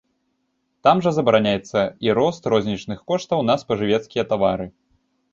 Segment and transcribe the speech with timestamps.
[0.85, 4.67] Там жа забараняецца і рост рознічных коштаў на спажывецкія тавары.